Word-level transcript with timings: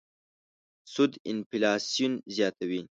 سود 0.93 1.11
انفلاسیون 1.29 2.13
زیاتوي. 2.35 2.81